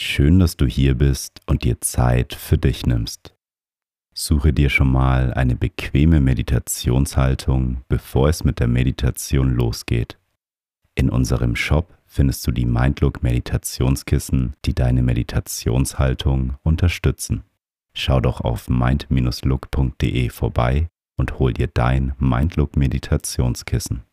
Schön, 0.00 0.38
dass 0.38 0.56
du 0.56 0.64
hier 0.64 0.94
bist 0.94 1.40
und 1.46 1.64
dir 1.64 1.80
Zeit 1.80 2.32
für 2.32 2.56
dich 2.56 2.86
nimmst. 2.86 3.34
Suche 4.14 4.52
dir 4.52 4.70
schon 4.70 4.92
mal 4.92 5.34
eine 5.34 5.56
bequeme 5.56 6.20
Meditationshaltung, 6.20 7.78
bevor 7.88 8.28
es 8.28 8.44
mit 8.44 8.60
der 8.60 8.68
Meditation 8.68 9.56
losgeht. 9.56 10.16
In 10.94 11.10
unserem 11.10 11.56
Shop 11.56 11.98
findest 12.06 12.46
du 12.46 12.52
die 12.52 12.64
Mindlook 12.64 13.24
Meditationskissen, 13.24 14.54
die 14.64 14.72
deine 14.72 15.02
Meditationshaltung 15.02 16.54
unterstützen. 16.62 17.42
Schau 17.92 18.20
doch 18.20 18.40
auf 18.40 18.68
mind-look.de 18.68 20.28
vorbei 20.28 20.86
und 21.16 21.40
hol 21.40 21.52
dir 21.52 21.66
dein 21.66 22.14
Mindlook 22.20 22.76
Meditationskissen. 22.76 24.04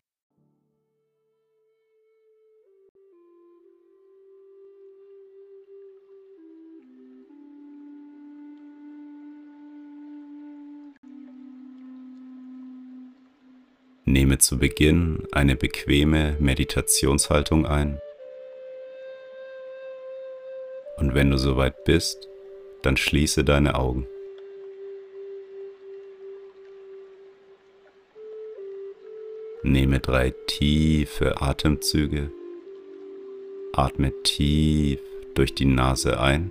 Nehme 14.16 14.38
zu 14.38 14.56
Beginn 14.56 15.28
eine 15.30 15.56
bequeme 15.56 16.38
Meditationshaltung 16.40 17.66
ein. 17.66 18.00
Und 20.96 21.14
wenn 21.14 21.30
du 21.30 21.36
soweit 21.36 21.84
bist, 21.84 22.26
dann 22.80 22.96
schließe 22.96 23.44
deine 23.44 23.74
Augen. 23.74 24.06
Nehme 29.62 30.00
drei 30.00 30.32
tiefe 30.46 31.42
Atemzüge. 31.42 32.30
Atme 33.74 34.14
tief 34.22 35.00
durch 35.34 35.54
die 35.54 35.66
Nase 35.66 36.18
ein 36.18 36.50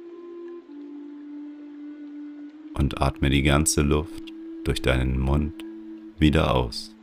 und 2.75 3.01
atme 3.01 3.31
die 3.31 3.41
ganze 3.41 3.81
Luft 3.81 4.23
durch 4.65 4.83
deinen 4.83 5.17
Mund 5.17 5.65
wieder 6.19 6.53
aus. 6.53 6.94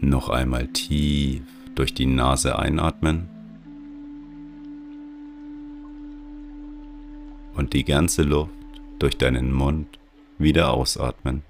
Noch 0.00 0.28
einmal 0.28 0.68
tief 0.68 1.42
durch 1.74 1.92
die 1.92 2.06
Nase 2.06 2.56
einatmen 2.56 3.28
und 7.54 7.72
die 7.72 7.84
ganze 7.84 8.22
Luft 8.22 8.52
durch 9.00 9.18
deinen 9.18 9.52
Mund 9.52 9.98
wieder 10.38 10.72
ausatmen. 10.72 11.42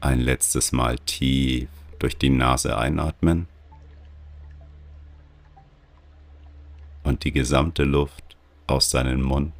Ein 0.00 0.20
letztes 0.20 0.72
Mal 0.72 0.98
tief 0.98 1.68
durch 1.98 2.18
die 2.18 2.30
Nase 2.30 2.76
einatmen 2.76 3.48
und 7.02 7.24
die 7.24 7.32
gesamte 7.32 7.84
Luft 7.84 8.36
aus 8.66 8.90
deinem 8.90 9.22
Mund 9.22 9.54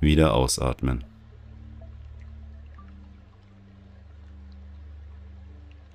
wieder 0.00 0.34
ausatmen. 0.34 1.09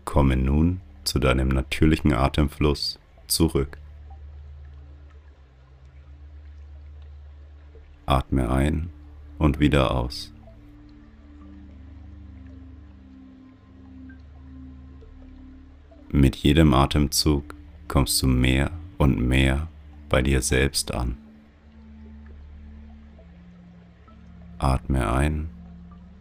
Komme 0.05 0.37
nun 0.37 0.81
zu 1.03 1.19
deinem 1.19 1.49
natürlichen 1.49 2.13
Atemfluss 2.13 2.99
zurück. 3.27 3.77
Atme 8.05 8.49
ein 8.49 8.89
und 9.39 9.59
wieder 9.59 9.91
aus. 9.91 10.31
Mit 16.09 16.35
jedem 16.37 16.73
Atemzug 16.73 17.55
kommst 17.87 18.21
du 18.21 18.27
mehr 18.27 18.71
und 18.97 19.19
mehr 19.19 19.67
bei 20.07 20.21
dir 20.21 20.41
selbst 20.41 20.93
an. 20.93 21.17
Atme 24.59 25.11
ein 25.11 25.49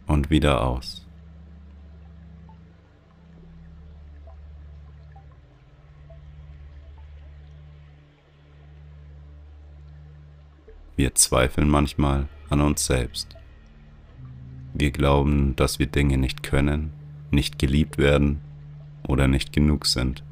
und 0.07 0.29
wieder 0.29 0.65
aus. 0.65 1.04
Wir 10.95 11.13
zweifeln 11.15 11.69
manchmal 11.69 12.27
an 12.49 12.61
uns 12.61 12.85
selbst. 12.85 13.35
Wir 14.73 14.91
glauben, 14.91 15.55
dass 15.55 15.79
wir 15.79 15.87
Dinge 15.87 16.17
nicht 16.17 16.43
können, 16.43 16.93
nicht 17.31 17.59
geliebt 17.59 17.97
werden 17.97 18.41
oder 19.07 19.27
nicht 19.27 19.51
genug 19.51 19.85
sind. 19.85 20.23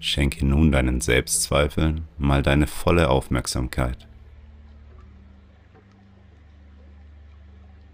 Schenke 0.00 0.44
nun 0.44 0.72
deinen 0.72 1.00
Selbstzweifeln 1.00 2.08
mal 2.18 2.42
deine 2.42 2.66
volle 2.66 3.08
Aufmerksamkeit. 3.08 4.08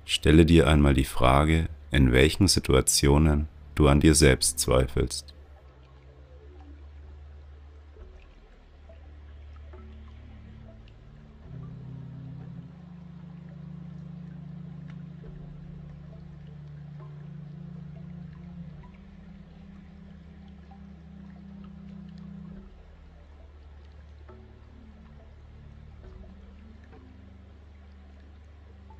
Stelle 0.04 0.46
dir 0.46 0.68
einmal 0.68 0.94
die 0.94 1.04
Frage, 1.04 1.68
in 1.90 2.12
welchen 2.12 2.48
Situationen 2.48 3.48
du 3.74 3.88
an 3.88 4.00
dir 4.00 4.14
selbst 4.14 4.58
zweifelst. 4.58 5.34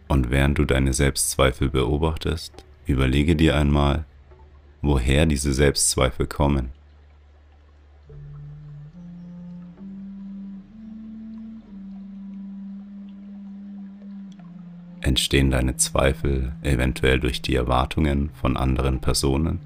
Und 0.09 0.31
während 0.31 0.59
du 0.59 0.65
deine 0.65 0.95
Selbstzweifel 0.95 1.69
beobachtest, 1.69 2.65
überlege 2.87 3.37
dir 3.37 3.57
einmal, 3.57 4.05
woher 4.81 5.27
diese 5.27 5.53
Selbstzweifel 5.53 6.27
kommen. 6.27 6.71
Entstehen 15.01 15.51
deine 15.51 15.77
Zweifel 15.77 16.55
eventuell 16.63 17.21
durch 17.21 17.41
die 17.41 17.55
Erwartungen 17.55 18.31
von 18.35 18.57
anderen 18.57 19.01
Personen? 19.01 19.61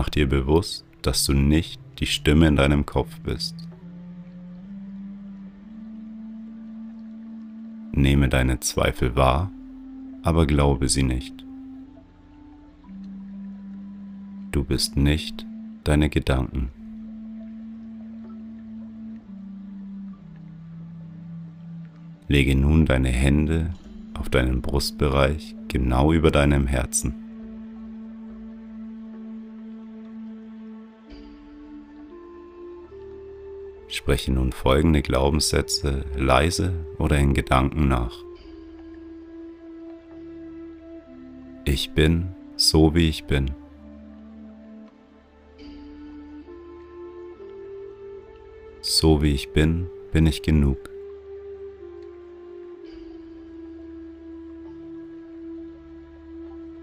Mach 0.00 0.08
dir 0.08 0.26
bewusst, 0.26 0.86
dass 1.02 1.26
du 1.26 1.34
nicht 1.34 1.78
die 1.98 2.06
Stimme 2.06 2.48
in 2.48 2.56
deinem 2.56 2.86
Kopf 2.86 3.20
bist. 3.20 3.54
Nehme 7.92 8.30
deine 8.30 8.60
Zweifel 8.60 9.14
wahr, 9.14 9.50
aber 10.22 10.46
glaube 10.46 10.88
sie 10.88 11.02
nicht. 11.02 11.44
Du 14.52 14.64
bist 14.64 14.96
nicht 14.96 15.44
deine 15.84 16.08
Gedanken. 16.08 16.70
Lege 22.26 22.56
nun 22.56 22.86
deine 22.86 23.10
Hände 23.10 23.74
auf 24.14 24.30
deinen 24.30 24.62
Brustbereich 24.62 25.54
genau 25.68 26.14
über 26.14 26.30
deinem 26.30 26.66
Herzen. 26.66 27.19
Spreche 33.90 34.32
nun 34.32 34.52
folgende 34.52 35.02
Glaubenssätze 35.02 36.04
leise 36.16 36.72
oder 36.98 37.18
in 37.18 37.34
Gedanken 37.34 37.88
nach. 37.88 38.24
Ich 41.64 41.90
bin 41.90 42.28
so 42.56 42.94
wie 42.94 43.08
ich 43.08 43.24
bin. 43.24 43.50
So 48.80 49.22
wie 49.22 49.34
ich 49.34 49.52
bin, 49.52 49.88
bin 50.12 50.26
ich 50.26 50.42
genug. 50.42 50.78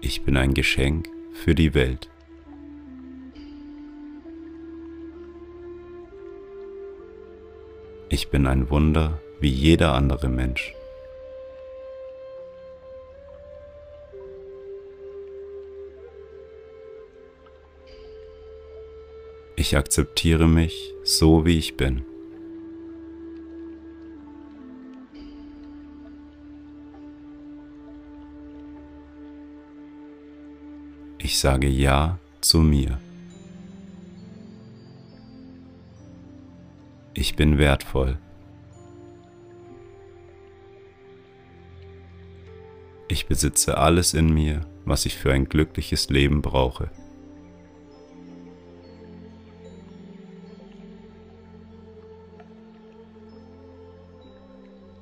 Ich 0.00 0.22
bin 0.22 0.36
ein 0.36 0.54
Geschenk 0.54 1.08
für 1.32 1.54
die 1.54 1.74
Welt. 1.74 2.10
Ich 8.10 8.28
bin 8.28 8.46
ein 8.46 8.70
Wunder 8.70 9.20
wie 9.38 9.50
jeder 9.50 9.92
andere 9.92 10.28
Mensch. 10.28 10.74
Ich 19.56 19.76
akzeptiere 19.76 20.48
mich 20.48 20.94
so, 21.04 21.44
wie 21.44 21.58
ich 21.58 21.76
bin. 21.76 22.02
Ich 31.18 31.38
sage 31.38 31.68
Ja 31.68 32.18
zu 32.40 32.60
mir. 32.60 32.98
Ich 37.20 37.34
bin 37.34 37.58
wertvoll. 37.58 38.16
Ich 43.08 43.26
besitze 43.26 43.76
alles 43.76 44.14
in 44.14 44.32
mir, 44.32 44.60
was 44.84 45.04
ich 45.04 45.16
für 45.16 45.32
ein 45.32 45.48
glückliches 45.48 46.10
Leben 46.10 46.42
brauche. 46.42 46.92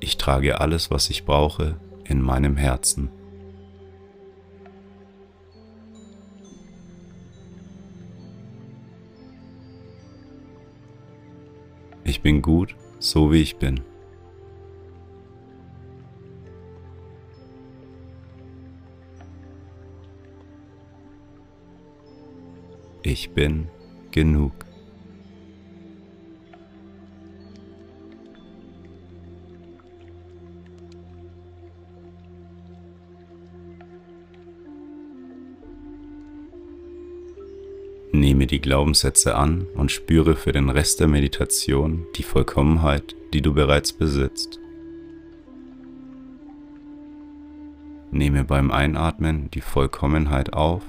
Ich 0.01 0.17
trage 0.17 0.59
alles, 0.59 0.91
was 0.91 1.11
ich 1.11 1.27
brauche, 1.27 1.79
in 2.05 2.23
meinem 2.23 2.57
Herzen. 2.57 3.11
Gut, 12.47 12.77
so 13.01 13.33
wie 13.33 13.43
ich 13.43 13.57
bin. 13.57 13.81
Ich 23.03 23.31
bin 23.31 23.69
genug. 24.13 24.66
Nehme 38.17 38.47
die 38.47 38.63
Glaubenssätze 38.63 39.35
an 39.35 39.67
und 39.75 39.93
spüre 39.93 40.37
für 40.37 40.51
den 40.51 40.71
Rest 40.71 41.01
der 41.01 41.07
Meditation 41.07 42.07
die 42.17 42.23
Vollkommenheit, 42.23 43.15
die 43.35 43.43
du 43.43 43.53
bereits 43.53 43.93
besitzt. 43.93 44.59
Nehme 48.11 48.45
beim 48.45 48.71
Einatmen 48.71 49.51
die 49.51 49.61
Vollkommenheit 49.61 50.55
auf 50.55 50.83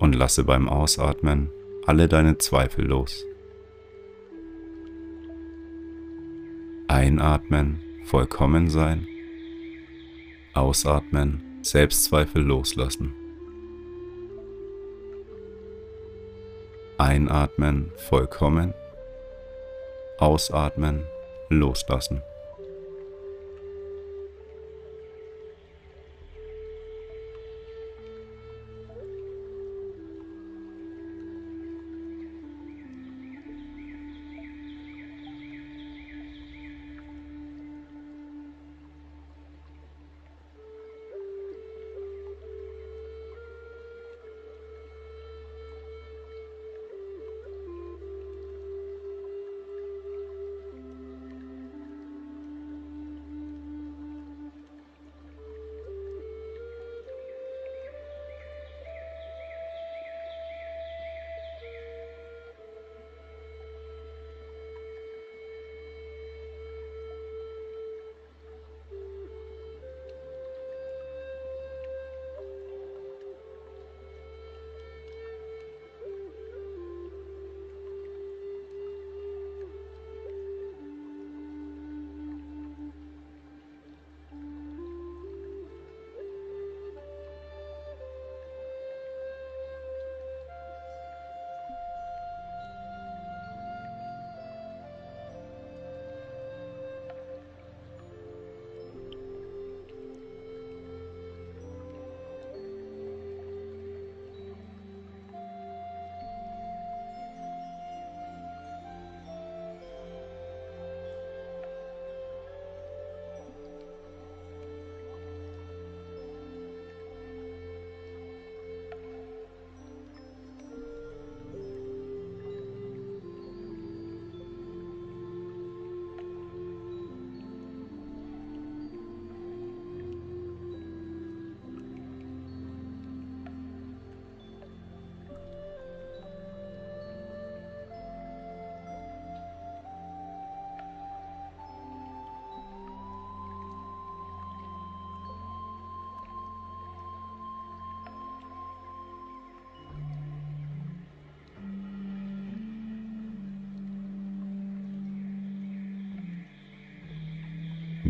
und 0.00 0.16
lasse 0.16 0.42
beim 0.42 0.68
Ausatmen 0.68 1.48
alle 1.86 2.08
deine 2.08 2.38
Zweifel 2.38 2.84
los. 2.84 3.24
Einatmen, 6.88 7.78
vollkommen 8.02 8.68
sein. 8.68 9.06
Ausatmen, 10.54 11.40
Selbstzweifel 11.62 12.42
loslassen. 12.42 13.14
Einatmen 16.98 17.92
vollkommen, 17.96 18.72
ausatmen 20.18 21.06
loslassen. 21.48 22.22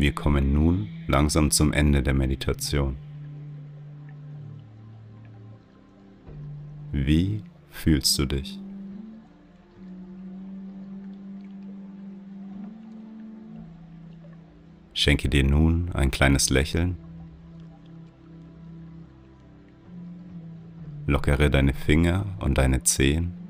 Wir 0.05 0.13
kommen 0.13 0.53
nun 0.53 0.87
langsam 1.07 1.49
zum 1.49 1.73
Ende 1.73 2.03
der 2.03 2.13
Meditation. 2.13 2.95
Wie 6.91 7.41
fühlst 7.71 8.15
du 8.19 8.27
dich? 8.27 8.59
Schenke 14.93 15.27
dir 15.27 15.43
nun 15.43 15.89
ein 15.95 16.11
kleines 16.11 16.51
Lächeln. 16.51 16.97
Lockere 21.07 21.49
deine 21.49 21.73
Finger 21.73 22.27
und 22.37 22.59
deine 22.59 22.83
Zehen. 22.83 23.44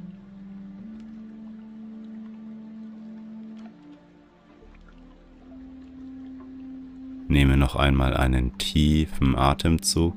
Noch 7.65 7.75
einmal 7.75 8.15
einen 8.15 8.55
tiefen 8.60 9.36
Atemzug 9.36 10.13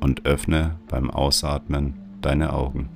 und 0.00 0.26
öffne 0.26 0.78
beim 0.86 1.10
Ausatmen 1.10 1.94
deine 2.20 2.52
Augen. 2.52 2.90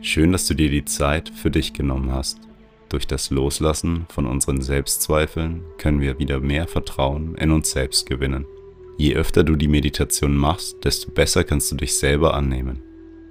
Schön, 0.00 0.32
dass 0.32 0.46
du 0.46 0.54
dir 0.54 0.70
die 0.70 0.86
Zeit 0.86 1.28
für 1.28 1.50
dich 1.50 1.74
genommen 1.74 2.12
hast. 2.12 2.40
Durch 2.88 3.06
das 3.06 3.28
Loslassen 3.28 4.06
von 4.08 4.24
unseren 4.24 4.62
Selbstzweifeln 4.62 5.62
können 5.76 6.00
wir 6.00 6.18
wieder 6.18 6.40
mehr 6.40 6.66
Vertrauen 6.66 7.34
in 7.34 7.50
uns 7.50 7.72
selbst 7.72 8.06
gewinnen. 8.06 8.46
Je 8.96 9.14
öfter 9.14 9.44
du 9.44 9.54
die 9.54 9.68
Meditation 9.68 10.34
machst, 10.34 10.82
desto 10.82 11.10
besser 11.10 11.44
kannst 11.44 11.70
du 11.72 11.76
dich 11.76 11.98
selber 11.98 12.32
annehmen. 12.32 12.87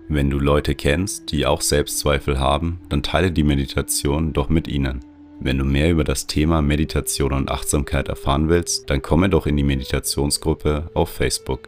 Wenn 0.09 0.29
du 0.29 0.39
Leute 0.39 0.73
kennst, 0.73 1.31
die 1.31 1.45
auch 1.45 1.61
Selbstzweifel 1.61 2.39
haben, 2.39 2.79
dann 2.89 3.03
teile 3.03 3.31
die 3.31 3.43
Meditation 3.43 4.31
doch 4.31 4.47
mit 4.47 4.67
ihnen. 4.67 5.03
Wenn 5.39 5.57
du 5.57 5.65
mehr 5.65 5.91
über 5.91 6.03
das 6.03 6.27
Thema 6.27 6.61
Meditation 6.61 7.33
und 7.33 7.51
Achtsamkeit 7.51 8.07
erfahren 8.07 8.49
willst, 8.49 8.89
dann 8.89 9.01
komme 9.01 9.29
doch 9.29 9.45
in 9.45 9.57
die 9.57 9.63
Meditationsgruppe 9.63 10.89
auf 10.93 11.09
Facebook. 11.09 11.67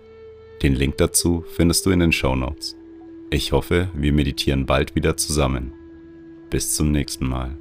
Den 0.63 0.74
Link 0.75 0.98
dazu 0.98 1.43
findest 1.55 1.86
du 1.86 1.91
in 1.91 2.00
den 2.00 2.12
Show 2.12 2.36
Notes. 2.36 2.75
Ich 3.29 3.51
hoffe, 3.51 3.89
wir 3.93 4.13
meditieren 4.13 4.65
bald 4.65 4.96
wieder 4.96 5.17
zusammen. 5.17 5.74
Bis 6.50 6.75
zum 6.75 6.91
nächsten 6.91 7.27
Mal. 7.27 7.58